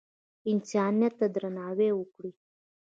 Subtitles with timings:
[0.51, 2.31] انسانیت ته درناوی وکړئ